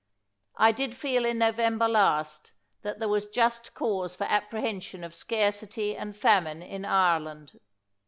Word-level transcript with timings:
I 0.57 0.71
did 0.71 0.97
feel 0.97 1.25
in 1.25 1.37
November 1.37 1.87
last 1.87 2.53
that 2.81 2.97
there 2.97 3.07
was 3.07 3.27
just 3.27 3.75
cause 3.75 4.15
for 4.15 4.23
apprehension 4.23 5.03
of 5.03 5.13
scarcity 5.13 5.95
and 5.95 6.15
famine 6.15 6.63
in 6.63 6.85
Ireland. 6.85 7.59